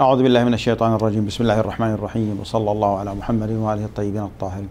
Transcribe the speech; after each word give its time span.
أعوذ 0.00 0.22
بالله 0.22 0.44
من 0.44 0.54
الشيطان 0.54 0.94
الرجيم. 0.94 1.26
بسم 1.26 1.44
الله 1.44 1.60
الرحمن 1.60 1.92
الرحيم. 1.92 2.40
وصلى 2.40 2.72
الله 2.72 2.98
على 2.98 3.14
محمد 3.14 3.50
وآله 3.50 3.84
الطيبين 3.84 4.22
الطاهرين. 4.22 4.68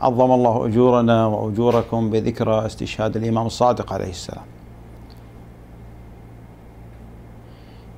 عظم 0.00 0.30
الله 0.32 0.66
أجورنا 0.66 1.26
وأجوركم 1.26 2.10
بذكرى 2.10 2.66
استشهاد 2.66 3.16
الإمام 3.16 3.46
الصادق 3.46 3.92
عليه 3.92 4.10
السلام. 4.10 4.44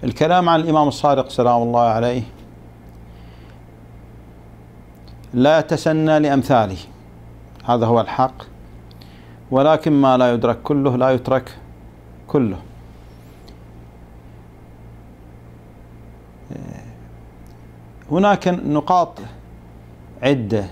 الكلام 0.05 0.49
عن 0.49 0.61
الإمام 0.61 0.89
الصادق 0.89 1.29
سلام 1.29 1.63
الله 1.63 1.81
عليه 1.81 2.23
لا 5.35 5.59
يتسنى 5.59 6.19
لأمثاله. 6.19 6.79
هذا 7.65 7.87
هو 7.87 8.01
الحق. 8.01 8.43
ولكن 9.51 9.93
ما 9.93 10.17
لا 10.17 10.33
يدرك 10.33 10.63
كله 10.63 10.97
لا 10.97 11.11
يترك 11.11 11.57
كله. 12.29 12.59
هناك 18.11 18.49
نقاط 18.49 19.19
عدة 20.23 20.65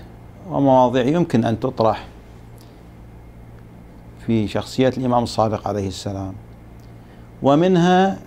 ومواضيع 0.49 1.05
يمكن 1.05 1.45
أن 1.45 1.59
تطرح 1.59 2.07
في 4.25 4.47
شخصية 4.47 4.87
الإمام 4.97 5.23
الصادق 5.23 5.67
عليه 5.67 5.87
السلام. 5.87 6.33
ومنها 7.41 8.19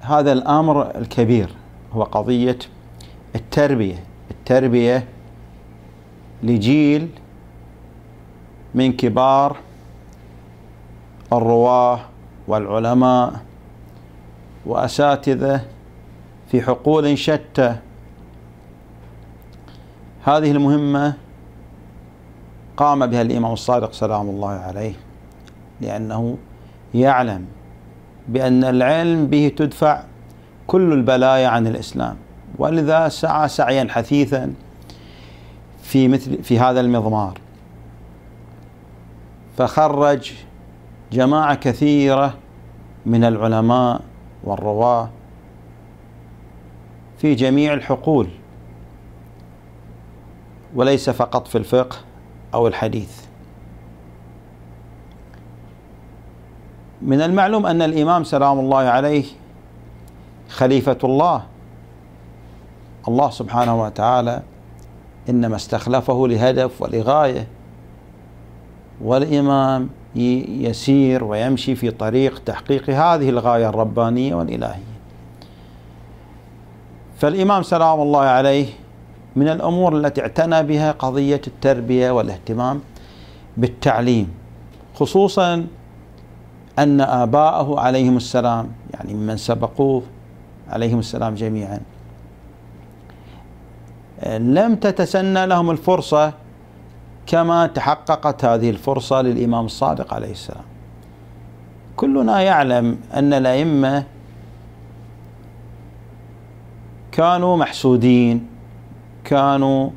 هذا 0.00 0.32
الأمر 0.32 0.96
الكبير 0.98 1.48
هو 1.92 2.02
قضية 2.02 2.58
التربية 3.34 4.04
التربية 4.30 5.04
لجيل 6.42 7.08
من 8.74 8.92
كبار 8.92 9.56
الرواة 11.32 12.00
والعلماء 12.48 13.40
وأساتذة 14.66 15.64
في 16.50 16.62
حقول 16.62 17.18
شتى 17.18 17.76
هذه 20.26 20.50
المهمة 20.50 21.14
قام 22.76 23.06
بها 23.06 23.22
الإمام 23.22 23.52
الصادق 23.52 23.92
سلام 23.92 24.28
الله 24.28 24.50
عليه 24.50 24.94
لأنه 25.80 26.38
يعلم 26.94 27.44
بأن 28.28 28.64
العلم 28.64 29.26
به 29.26 29.52
تدفع 29.56 30.02
كل 30.66 30.92
البلايا 30.92 31.48
عن 31.48 31.66
الإسلام. 31.66 32.16
ولذا 32.58 33.08
سعى 33.08 33.48
سعيا 33.48 33.86
حثيثا 33.90 34.52
في 35.82 36.08
مثل 36.08 36.42
في 36.42 36.58
هذا 36.58 36.80
المضمار. 36.80 37.38
فخرج 39.56 40.32
جماعة 41.12 41.54
كثيرة 41.54 42.34
من 43.06 43.24
العلماء 43.24 44.00
والرواة 44.44 45.08
في 47.18 47.34
جميع 47.34 47.72
الحقول. 47.72 48.28
وليس 50.74 51.10
فقط 51.10 51.48
في 51.48 51.58
الفقه 51.58 51.96
أو 52.54 52.66
الحديث. 52.66 53.20
من 57.02 57.20
المعلوم 57.20 57.66
أن 57.66 57.82
الإمام 57.82 58.24
سلام 58.24 58.58
الله 58.58 58.78
عليه 58.78 59.24
خليفة 60.48 60.98
الله. 61.04 61.42
الله 63.08 63.30
سبحانه 63.30 63.82
وتعالى 63.82 64.42
إنما 65.28 65.56
استخلفه 65.56 66.28
لهدف 66.28 66.82
ولغاية 66.82 67.46
والإمام 69.00 69.88
يسير 70.14 71.24
ويمشي 71.24 71.74
في 71.74 71.90
طريق 71.90 72.38
تحقيق 72.38 72.90
هذه 72.90 73.28
الغاية 73.28 73.68
الربانية 73.68 74.34
والإلهية. 74.34 74.82
فالإمام 77.18 77.62
سلام 77.62 78.00
الله 78.00 78.20
عليه 78.20 78.66
من 79.36 79.48
الأمور 79.48 79.96
التي 79.96 80.20
اعتنى 80.20 80.62
بها 80.62 80.92
قضية 80.92 81.40
التربية 81.46 82.10
والاهتمام 82.10 82.80
بالتعليم 83.56 84.28
خصوصا 84.94 85.66
أن 86.78 87.00
آباءه 87.00 87.80
عليهم 87.80 88.16
السلام 88.16 88.68
يعني 88.94 89.14
من 89.14 89.36
سبقوه 89.36 90.02
عليهم 90.70 90.98
السلام 90.98 91.34
جميعا 91.34 91.80
لم 94.38 94.74
تتسنى 94.74 95.46
لهم 95.46 95.70
الفرصة 95.70 96.32
كما 97.26 97.66
تحققت 97.66 98.44
هذه 98.44 98.70
الفرصة 98.70 99.22
للإمام 99.22 99.66
الصادق 99.66 100.14
عليه 100.14 100.30
السلام. 100.30 100.64
كلنا 101.96 102.40
يعلم 102.40 102.98
أن 103.14 103.32
الأئمة 103.32 104.04
كانوا 107.12 107.56
محسودين 107.56 108.46
كانوا 109.26 109.90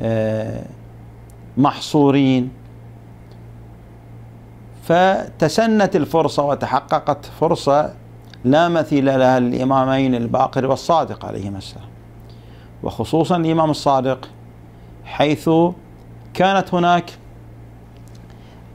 آه، 0.00 0.62
محصورين. 1.56 2.50
فتسنت 4.82 5.96
الفرصة 5.96 6.44
وتحققت 6.44 7.26
فرصة 7.40 7.94
لا 8.44 8.68
مثيل 8.68 9.04
لها 9.06 9.40
للإمامين 9.40 10.14
الباقر 10.14 10.66
والصادق 10.66 11.24
عليهما 11.24 11.58
السلام. 11.58 11.88
وخصوصا 12.82 13.36
الإمام 13.36 13.70
الصادق 13.70 14.28
حيث 15.04 15.50
كانت 16.34 16.74
هناك 16.74 17.10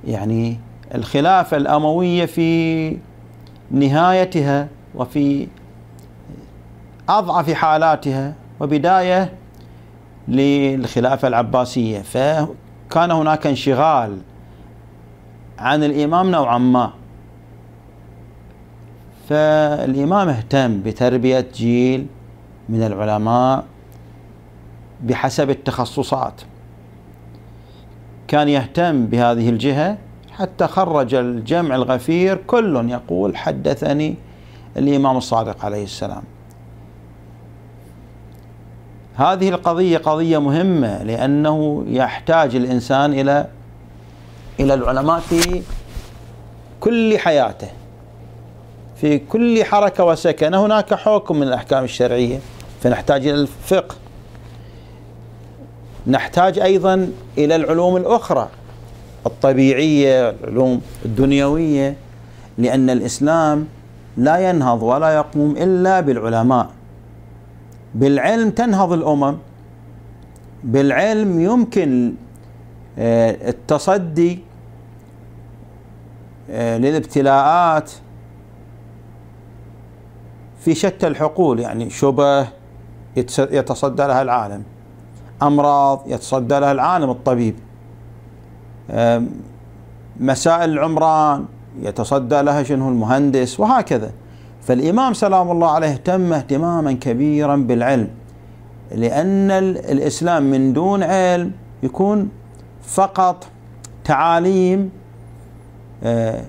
يعني 0.08 0.60
الخلافة 0.96 1.58
الأموية 1.58 2.26
في 2.26 2.98
نهايتها 3.72 4.68
وفي 4.96 5.48
أضعف 7.10 7.52
حالاتها 7.52 8.34
وبداية 8.60 9.34
للخلافة 10.28 11.28
العباسية. 11.28 12.02
فكان 12.02 13.12
هناك 13.12 13.48
انشغال 13.48 14.18
عن 15.60 15.84
الإمام 15.84 16.32
نوعا 16.32 16.58
ما. 16.58 16.92
فالإمام 19.30 20.30
اهتم 20.30 20.82
بتربية 20.82 21.48
جيل 21.54 22.08
من 22.70 22.84
العلماء 22.84 23.64
بحسب 25.04 25.50
التخصصات. 25.50 26.42
كان 28.28 28.50
يهتم 28.50 29.06
بهذه 29.06 29.50
الجهة 29.50 29.98
حتى 30.32 30.68
خرج 30.68 31.16
الجمع 31.16 31.76
الغفير. 31.76 32.38
كل 32.48 32.90
يقول 32.90 33.38
حدثني 33.38 34.16
الإمام 34.78 35.18
الصادق 35.18 35.66
عليه 35.66 35.84
السلام. 35.84 36.24
هذه 39.16 39.50
القضية 39.50 39.98
قضية 39.98 40.38
مهمة 40.38 41.04
لأنه 41.04 41.84
يحتاج 41.88 42.56
الإنسان 42.56 43.14
إلى 43.14 43.48
إلى 44.60 44.74
العلماء 44.74 45.20
في 45.20 45.62
كل 46.80 47.18
حياته 47.20 47.68
في 48.96 49.18
كل 49.20 49.64
حركة 49.64 50.04
وسكن 50.04 50.54
هناك 50.54 50.94
حكم 50.94 51.36
من 51.36 51.48
الأحكام 51.48 51.84
الشرعية 51.84 52.40
فنحتاج 52.82 53.28
إلى 53.28 53.42
الفقه. 53.42 53.96
نحتاج 56.08 56.60
أيضا 56.60 57.10
إلى 57.38 57.56
العلوم 57.56 57.98
الأخرى 57.98 58.50
الطبيعية 59.26 60.30
العلوم 60.30 60.82
الدنيوية 61.06 61.96
لأن 62.58 62.90
الإسلام 62.90 63.68
لا 64.18 64.50
ينهض 64.50 64.84
ولا 64.84 65.10
يقوم 65.16 65.52
إلا 65.58 66.00
بالعلماء. 66.00 66.70
بالعلم 67.96 68.50
تنهض 68.50 68.92
الأمم 68.94 69.38
بالعلم 70.64 71.40
يمكن 71.40 72.14
آه، 72.98 73.50
التصدي 73.50 74.40
آه، 76.50 76.78
للابتلاءات. 76.78 77.92
في 80.60 80.76
شتى 80.76 81.08
الحقول 81.08 81.60
يعني 81.60 81.90
شبه 81.90 82.48
يتصدى 83.38 84.04
لها 84.04 84.22
العالم. 84.22 84.64
أمراض 85.42 86.04
يتصدى 86.08 86.60
لها 86.60 86.72
العالم 86.72 87.10
الطبيب. 87.10 87.56
مسائل 90.20 90.70
العمران 90.70 91.46
يتصدى 91.82 92.42
لها 92.42 92.64
شنو؟ 92.64 92.90
المهندس 92.90 93.60
وهكذا. 93.60 94.12
فالإمام 94.66 95.14
سلام 95.14 95.52
الله 95.52 95.72
عليه 95.72 95.88
اهتم 95.88 96.34
اهتماما 96.34 96.94
كبيرا 96.94 97.56
بالعلم 97.56 98.08
لأن 98.92 99.52
الإسلام 99.52 100.44
من 100.44 100.74
دون 100.74 101.04
علم 101.04 101.52
يكون 101.84 102.30
فقط 102.84 103.46
تعاليم 104.04 104.92
آه، 106.04 106.44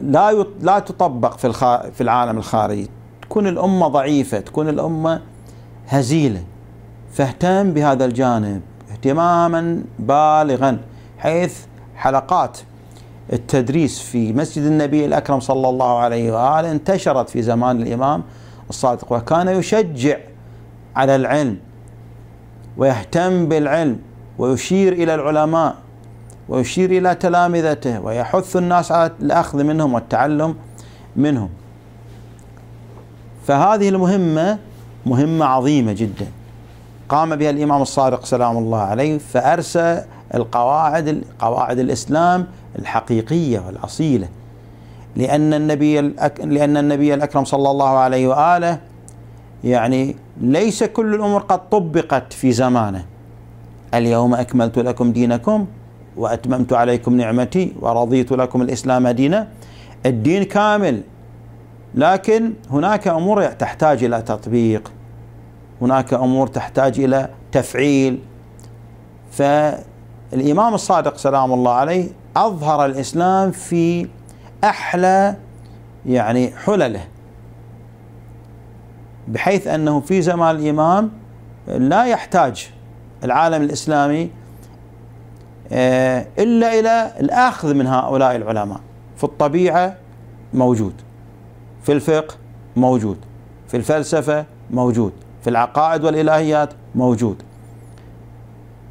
لا 0.00 0.44
لا 0.60 0.78
تطبق 0.78 1.36
في 1.36 1.52
في 1.94 2.00
العالم 2.00 2.38
الخارجي. 2.38 2.88
تكون 3.22 3.46
الأمة 3.46 3.88
ضعيفة 3.88 4.40
تكون 4.40 4.68
الأمة 4.68 5.20
هزيلة. 5.88 6.42
فاهتم 7.12 7.72
بهذا 7.72 8.04
الجانب 8.04 8.60
اهتماما 8.90 9.82
بالغا 9.98 10.78
حيث 11.18 11.58
حلقات 11.96 12.58
التدريس 13.32 13.98
في 13.98 14.32
مسجد 14.32 14.62
النبي 14.62 15.04
الأكرم 15.04 15.40
صلى 15.40 15.68
الله 15.68 15.98
عليه 15.98 16.32
وآله 16.32 16.70
انتشرت 16.70 17.30
في 17.30 17.42
زمان 17.42 17.82
الإمام 17.82 18.22
الصادق 18.70 19.12
وكان 19.12 19.48
يشجع 19.48 20.16
على 20.96 21.16
العلم 21.16 21.58
ويهتم 22.76 23.46
بالعلم 23.48 23.98
ويشير 24.38 24.92
إلى 24.92 25.14
العلماء 25.14 25.74
ويشير 26.48 26.90
إلى 26.90 27.14
تلامذته 27.14 28.00
ويحث 28.00 28.56
الناس 28.56 28.92
على 28.92 29.10
الأخذ 29.20 29.64
منهم 29.64 29.94
والتعلم 29.94 30.54
منهم. 31.16 31.48
فهذه 33.46 33.88
المهمة 33.88 34.58
مهمة 35.06 35.44
عظيمة 35.44 35.92
جدا. 35.92 36.26
قام 37.08 37.36
بها 37.36 37.50
الإمام 37.50 37.82
الصادق 37.82 38.24
سلام 38.24 38.58
الله 38.58 38.78
عليه 38.78 39.18
فأرسى 39.18 40.04
القواعد 40.34 41.24
قواعد 41.38 41.78
الإسلام 41.78 42.46
الحقيقية 42.78 43.62
والأصيلة. 43.66 44.28
لأن 45.16 45.54
النبي 45.54 46.00
لأن 46.44 46.76
النبي 46.76 47.14
الأكرم 47.14 47.44
صلى 47.44 47.70
الله 47.70 47.88
عليه 47.88 48.28
وآله 48.28 48.78
يعني 49.64 50.16
ليس 50.40 50.84
كل 50.84 51.14
الأمور 51.14 51.40
قد 51.40 51.68
طبقت 51.68 52.32
في 52.32 52.52
زمانه. 52.52 53.04
اليوم 53.94 54.34
أكملت 54.34 54.78
لكم 54.78 55.12
دينكم 55.12 55.66
وأتممت 56.16 56.72
عليكم 56.72 57.16
نعمتي 57.16 57.72
ورضيت 57.80 58.32
لكم 58.32 58.62
الإسلام 58.62 59.08
دينا. 59.08 59.48
الدين 60.06 60.42
كامل. 60.42 61.02
لكن 61.94 62.52
هناك 62.70 63.08
أمور 63.08 63.46
تحتاج 63.46 64.04
إلى 64.04 64.22
تطبيق. 64.22 64.92
هناك 65.82 66.14
أمور 66.14 66.46
تحتاج 66.46 67.00
إلى 67.00 67.28
تفعيل. 67.52 68.18
فالإمام 69.30 70.74
الصادق 70.74 71.16
سلام 71.16 71.52
الله 71.52 71.72
عليه 71.72 72.08
أظهر 72.36 72.84
الإسلام 72.84 73.50
في 73.50 74.08
أحلى 74.64 75.36
يعني 76.06 76.50
حلله. 76.50 77.04
بحيث 79.28 79.66
أنه 79.66 80.00
في 80.00 80.22
زمان 80.22 80.56
الإمام 80.56 81.10
لا 81.68 82.04
يحتاج 82.04 82.70
العالم 83.24 83.62
الإسلامي 83.62 84.30
آه، 85.72 86.26
إلا 86.38 86.78
إلى 86.80 87.12
الأخذ 87.20 87.74
من 87.74 87.86
هؤلاء 87.86 88.36
العلماء. 88.36 88.80
في 89.16 89.24
الطبيعة 89.24 89.96
موجود 90.54 90.94
في 91.82 91.92
الفقه 91.92 92.34
موجود 92.76 93.18
في 93.68 93.76
الفلسفة 93.76 94.44
موجود 94.70 95.12
في 95.42 95.50
العقائد 95.50 96.04
والإلهيات 96.04 96.72
موجود. 96.94 97.42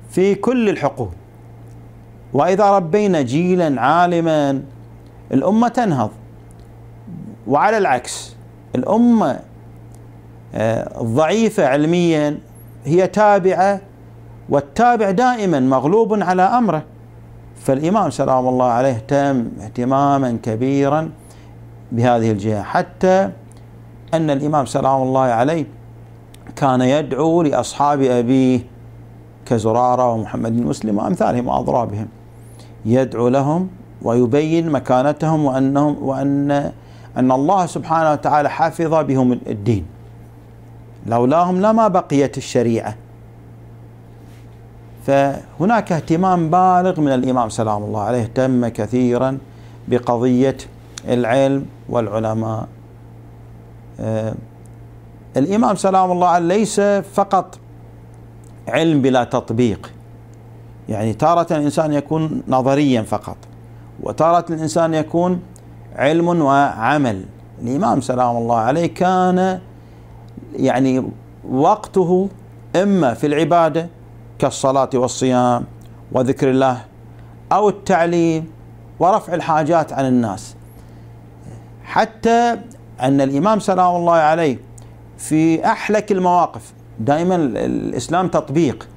في 0.09 0.35
كل 0.35 0.69
الحقول. 0.69 1.09
وإذا 2.33 2.71
ربينا 2.71 3.21
جيلا 3.21 3.81
عالما 3.81 4.61
الأمة 5.31 5.67
تنهض. 5.67 6.09
وعلى 7.47 7.77
العكس 7.77 8.35
الأمة 8.75 9.39
آه، 10.55 11.01
الضعيفة 11.01 11.67
علميا 11.67 12.37
هي 12.85 13.07
تابعة 13.07 13.81
والتابع 14.49 15.11
دائما 15.11 15.59
مغلوب 15.59 16.23
على 16.23 16.41
أمره. 16.41 16.83
فالإمام 17.61 18.09
سلام 18.09 18.47
الله 18.47 18.65
عليه 18.65 18.91
اهتم 18.91 19.47
اهتماما 19.61 20.37
كبيرا 20.43 21.09
بهذه 21.91 22.31
الجهة 22.31 22.61
حتى 22.63 23.29
أن 24.13 24.29
الإمام 24.29 24.65
سلام 24.65 25.01
الله 25.01 25.21
عليه 25.21 25.65
كان 26.55 26.81
يدعو 26.81 27.41
لأصحاب 27.41 28.01
أبيه 28.01 28.59
كزرارة 29.45 30.11
ومحمد 30.11 30.57
بن 30.57 30.67
مسلم 30.67 30.97
وأمثالهم 30.97 31.47
وأضرابهم. 31.47 32.07
يدعو 32.85 33.27
لهم 33.27 33.69
ويبين 34.01 34.69
مكانتهم 34.69 35.45
وأنهم 35.45 36.03
وأن 36.03 36.71
أن 37.17 37.31
الله 37.31 37.65
سبحانه 37.65 38.11
وتعالى 38.11 38.49
حافظ 38.49 38.93
بهم 38.93 39.31
الدين. 39.31 39.85
لولاهم 41.05 41.61
لما 41.61 41.87
بقيت 41.87 42.37
الشريعة. 42.37 42.95
فهناك 45.05 45.91
اهتمام 45.91 46.49
بالغ 46.49 47.01
من 47.01 47.13
الإمام 47.13 47.49
سلام 47.49 47.83
الله 47.83 48.01
عليه 48.01 48.21
اهتم 48.21 48.67
كثيرا 48.67 49.37
بقضية 49.87 50.57
العلم 51.07 51.65
والعلماء. 51.89 52.67
آه، 53.99 54.33
الإمام 55.37 55.75
سلام 55.75 56.11
الله 56.11 56.27
عليه 56.27 56.47
ليس 56.47 56.79
فقط 57.13 57.59
علم 58.67 59.01
بلا 59.01 59.23
تطبيق. 59.23 59.91
يعني 60.89 61.13
تارة 61.13 61.47
الإنسان 61.51 61.93
يكون 61.93 62.43
نظريا 62.47 63.01
فقط 63.01 63.37
وتارة 64.03 64.45
الإنسان 64.49 64.93
يكون 64.93 65.39
علم 65.95 66.27
وعمل. 66.41 67.25
الإمام 67.61 68.01
سلام 68.01 68.37
الله 68.37 68.57
عليه 68.57 68.93
كان 68.93 69.59
يعني 70.55 71.03
وقته 71.51 72.29
إما 72.75 73.13
في 73.13 73.27
العبادة 73.27 73.87
كالصلاة 74.39 74.89
والصيام 74.93 75.63
وذكر 76.11 76.49
الله 76.49 76.85
أو 77.51 77.69
التعليم 77.69 78.47
ورفع 78.99 79.33
الحاجات 79.33 79.93
عن 79.93 80.05
الناس. 80.05 80.55
حتى 81.83 82.57
أن 83.01 83.21
الإمام 83.21 83.59
سلام 83.59 83.95
الله 83.95 84.13
عليه 84.13 84.57
في 85.17 85.65
أحلك 85.65 86.11
المواقف 86.11 86.73
دائما 86.99 87.35
الإسلام 87.35 88.27
تطبيق 88.27 88.87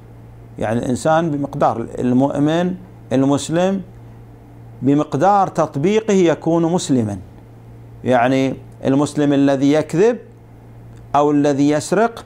يعني 0.58 0.78
الإنسان 0.78 1.30
بمقدار 1.30 1.86
المؤمن 1.98 2.74
المسلم 3.12 3.80
بمقدار 4.82 5.48
تطبيقه 5.48 6.14
يكون 6.14 6.62
مسلما. 6.62 7.18
يعني 8.04 8.54
المسلم 8.84 9.32
الذي 9.32 9.72
يكذب 9.72 10.18
أو 11.14 11.30
الذي 11.30 11.70
يسرق 11.70 12.24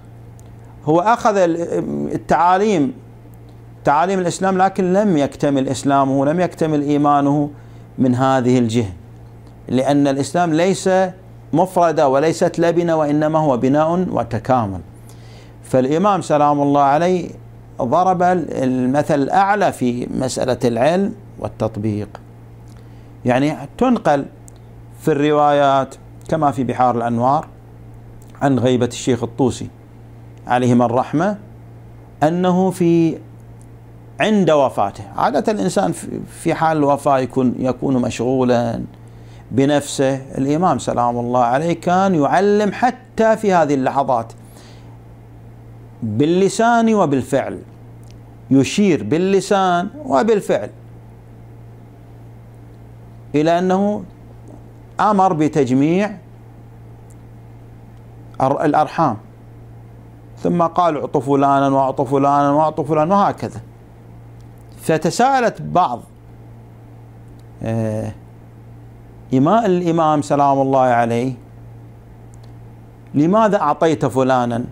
هو 0.84 1.00
أخذ 1.00 1.34
التعاليم 1.36 2.92
تعاليم 3.84 4.18
الإسلام 4.18 4.58
لكن 4.58 4.92
لم 4.92 5.16
يكتمل 5.16 5.68
إسلامه 5.68 6.12
ولم 6.12 6.40
يكتمل 6.40 6.82
إيمانه 6.82 7.50
من 7.98 8.14
هذه 8.14 8.58
الجهة. 8.58 8.92
لأن 9.68 10.06
الإسلام 10.06 10.54
ليس 10.54 10.90
مفردة 11.52 12.08
وليست 12.08 12.58
لبنة 12.58 12.96
وإنما 12.96 13.38
هو 13.38 13.56
بناء 13.56 14.06
وتكامل. 14.10 14.80
فالإمام 15.62 16.22
سلام 16.22 16.62
الله 16.62 16.80
عليه 16.80 17.30
ضرب 17.84 18.22
المثل 18.22 19.22
الأعلى 19.22 19.72
في 19.72 20.08
مسألة 20.14 20.58
العلم 20.64 21.14
والتطبيق. 21.38 22.08
يعني 23.24 23.56
تنقل 23.78 24.26
في 25.00 25.08
الروايات 25.12 25.94
كما 26.28 26.50
في 26.50 26.64
بحار 26.64 26.96
الأنوار 26.96 27.46
عن 28.42 28.58
غيبة 28.58 28.86
الشيخ 28.86 29.22
الطوسي 29.22 29.68
عليهما 30.46 30.84
الرحمة 30.84 31.38
أنه 32.22 32.70
في 32.70 33.18
عند 34.20 34.50
وفاته. 34.50 35.04
عادة 35.16 35.52
الإنسان 35.52 35.92
في 36.42 36.54
حال 36.54 36.76
الوفاة 36.76 37.18
يكون 37.18 37.54
يكون 37.58 38.02
مشغولا 38.02 38.80
بنفسه. 39.50 40.14
الإمام 40.38 40.78
سلام 40.78 41.18
الله 41.18 41.44
عليه 41.44 41.80
كان 41.80 42.14
يعلم 42.14 42.72
حتى 42.72 43.36
في 43.36 43.52
هذه 43.52 43.74
اللحظات 43.74 44.32
باللسان 46.02 46.94
وبالفعل. 46.94 47.58
يشير 48.50 49.02
باللسان 49.02 49.88
وبالفعل. 50.06 50.70
إلى 53.34 53.58
أنه 53.58 54.04
أمر 55.00 55.32
بتجميع 55.32 56.10
الأرحام. 58.40 59.16
ثم 60.38 60.62
قال 60.62 60.96
اعطوا 60.96 61.20
فلانا 61.20 61.68
واعطوا 61.68 62.04
فلانا 62.04 62.50
واعطوا 62.50 62.84
فلانا 62.84 63.14
وهكذا. 63.14 63.60
فتساءلت 64.82 65.62
بعض 65.62 66.00
آه، 67.62 68.12
إماء 69.34 69.66
الإمام 69.66 70.22
سلام 70.22 70.60
الله 70.60 70.80
عليه 70.80 71.34
لماذا 73.14 73.60
أعطيت 73.60 74.06
فلانا؟ 74.06 74.64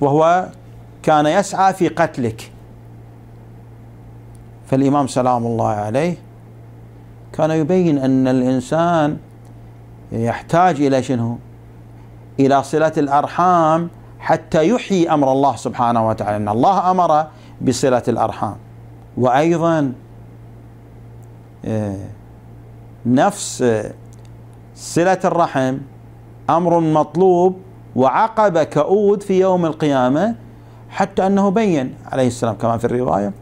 وهو 0.00 0.48
كان 1.02 1.26
يسعى 1.26 1.72
في 1.72 1.88
قتلك. 1.88 2.52
فالإمام 4.66 5.06
سلام 5.06 5.46
الله 5.46 5.68
عليه 5.68 6.16
كان 7.32 7.50
يبين 7.50 7.98
أن 7.98 8.28
الإنسان 8.28 9.16
يحتاج 10.12 10.80
إلى 10.80 11.02
شنو؟ 11.02 11.38
إلى 12.40 12.62
صلة 12.62 12.92
الأرحام 12.96 13.88
حتى 14.18 14.68
يحيي 14.68 15.10
أمر 15.10 15.32
الله 15.32 15.56
سبحانه 15.56 16.08
وتعالى. 16.08 16.36
أن 16.36 16.48
الله 16.48 16.90
أمر 16.90 17.26
بصلة 17.60 18.02
الأرحام. 18.08 18.56
وأيضا 19.16 19.92
آه، 21.64 21.96
نفس 23.06 23.64
صلة 24.76 25.20
الرحم 25.24 25.78
أمر 26.50 26.80
مطلوب 26.80 27.56
وعقب 27.96 28.58
كؤود 28.58 29.22
في 29.22 29.40
يوم 29.40 29.66
القيامة 29.66 30.34
حتى 30.90 31.26
أنه 31.26 31.48
بين 31.48 31.94
عليه 32.12 32.26
السلام 32.26 32.54
كما 32.54 32.78
في 32.78 32.84
الرواية. 32.84 33.32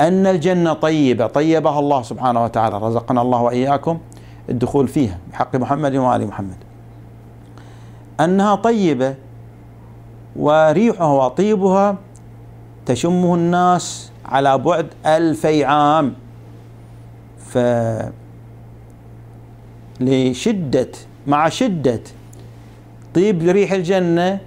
أن 0.00 0.26
الجنة 0.26 0.72
طيبة 0.72 1.26
طيبها 1.26 1.78
الله 1.78 2.02
سبحانه 2.02 2.44
وتعالى. 2.44 2.78
رزقنا 2.78 3.22
الله 3.22 3.42
وإياكم 3.42 3.98
الدخول 4.48 4.88
فيها 4.88 5.18
بحق 5.32 5.56
محمد 5.56 5.94
وآل 5.96 6.26
محمد. 6.26 6.56
أنها 8.20 8.54
طيبة 8.54 9.14
وريحها 10.36 11.06
وطيبها 11.06 11.96
تشمه 12.86 13.34
الناس 13.34 14.12
على 14.24 14.58
بعد 14.58 14.86
ألفي 15.06 15.64
عام. 15.64 16.14
ف 17.38 17.58
لشدة 20.00 20.90
مع 21.26 21.48
شدة 21.48 22.00
طيب 23.14 23.42
ريح 23.42 23.72
الجنة 23.72 24.40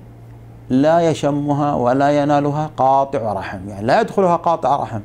لا 0.70 1.10
يشمها 1.10 1.76
ولا 1.76 2.22
ينالها 2.24 2.72
قاطع 2.78 3.34
رحم 3.34 3.70
يعني 3.70 3.88
لا 3.88 4.02
يدخلها 4.02 4.36
قاطع 4.36 4.76
رحم. 4.76 5.02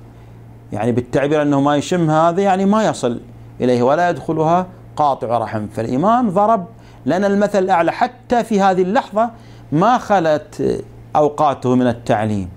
يعني 0.72 0.92
بالتعبير 0.92 1.42
أنه 1.42 1.60
ما 1.60 1.76
يشم 1.76 2.10
هذا 2.10 2.42
يعني 2.42 2.64
ما 2.64 2.84
يصل 2.84 3.20
إليه 3.60 3.82
ولا 3.82 4.10
يدخلها 4.10 4.66
قاطع 4.96 5.38
رحم. 5.38 5.66
فالإمام 5.66 6.30
ضرب 6.30 6.66
لنا 7.06 7.26
المثل 7.26 7.58
الأعلى 7.58 7.92
حتى 7.92 8.44
في 8.44 8.60
هذه 8.60 8.82
اللحظة 8.82 9.30
ما 9.72 9.98
خلت 9.98 10.84
أوقاته 11.16 11.74
من 11.74 11.86
التعليم. 11.86 12.48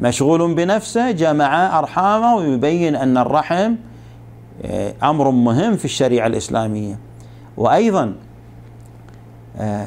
مشغول 0.00 0.54
بنفسه 0.54 1.10
جمع 1.10 1.78
أرحامه 1.78 2.34
ويبين 2.34 2.96
أن 2.96 3.18
الرحم 3.18 3.74
آه، 4.64 4.94
أمر 5.02 5.30
مهم 5.30 5.76
في 5.76 5.84
الشريعة 5.84 6.26
الإسلامية. 6.26 6.98
وأيضا 7.56 8.14
آه، 9.58 9.86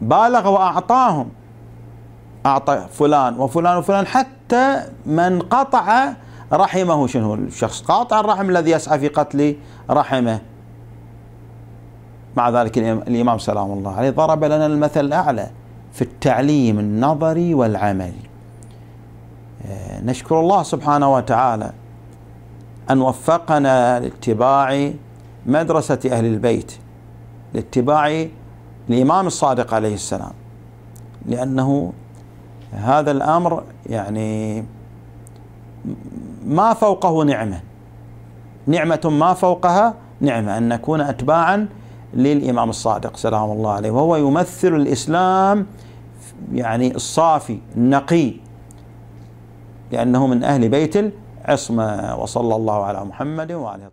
بالغ 0.00 0.48
وأعطاهم 0.48 1.28
أعطى 2.46 2.86
فلان 2.92 3.38
وفلان 3.38 3.76
وفلان 3.76 4.06
حتى 4.06 4.82
من 5.06 5.42
قطع 5.42 6.12
رحمه 6.52 7.06
شنو 7.06 7.34
الشخص؟ 7.34 7.82
قاطع 7.82 8.20
الرحم 8.20 8.50
الذي 8.50 8.70
يسعى 8.70 8.98
في 8.98 9.08
قتل 9.08 9.56
رحمه. 9.90 10.40
مع 12.36 12.50
ذلك 12.50 12.78
الإمام 12.78 13.38
سلام 13.38 13.72
الله 13.72 13.92
عليه 13.92 14.10
ضرب 14.10 14.44
لنا 14.44 14.66
المثل 14.66 15.00
الأعلى 15.00 15.50
في 15.92 16.02
التعليم 16.02 16.78
النظري 16.78 17.54
والعملي 17.54 18.30
آه، 19.66 20.00
نشكر 20.00 20.40
الله 20.40 20.62
سبحانه 20.62 21.14
وتعالى 21.14 21.72
أن 22.90 23.00
وفقنا 23.00 24.00
لاتباع 24.00 24.90
مدرسة 25.46 25.98
أهل 26.06 26.24
البيت 26.24 26.72
لاتباع 27.54 28.26
الإمام 28.90 29.26
الصادق 29.26 29.74
عليه 29.74 29.94
السلام. 29.94 30.32
لأنه 31.26 31.92
هذا 32.72 33.10
الأمر 33.10 33.62
يعني 33.86 34.64
ما 36.44 36.74
فوقه 36.74 37.24
نعمة. 37.24 37.60
نعمة 38.66 39.00
ما 39.04 39.34
فوقها 39.34 39.94
نعمة 40.20 40.58
أن 40.58 40.68
نكون 40.68 41.00
أتباعا 41.00 41.68
للإمام 42.14 42.70
الصادق 42.70 43.16
سلام 43.16 43.50
الله 43.50 43.72
عليه. 43.72 43.90
وهو 43.90 44.16
يمثل 44.16 44.74
الإسلام 44.74 45.66
يعني 46.52 46.94
الصافي 46.94 47.58
النقي. 47.76 48.34
لأنه 49.92 50.26
من 50.26 50.44
أهل 50.44 50.68
بيت 50.68 51.12
العصمة. 51.46 52.16
وصلى 52.16 52.56
الله 52.56 52.84
على 52.84 53.04
محمد 53.04 53.52
وعلى 53.52 53.90